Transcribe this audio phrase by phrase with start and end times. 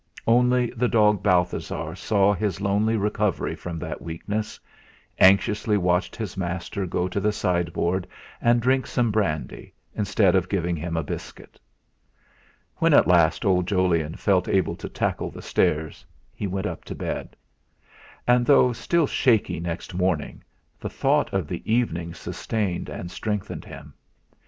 [0.25, 4.59] Only the dog Balthasar saw his lonely recovery from that weakness;
[5.19, 8.07] anxiously watched his master go to the sideboard
[8.41, 11.59] and drink some brandy, instead of giving him a biscuit.
[12.77, 16.95] When at last old Jolyon felt able to tackle the stairs he went up to
[16.95, 17.35] bed.
[18.25, 20.43] And, though still shaky next morning,
[20.79, 23.93] the thought of the evening sustained and strengthened him.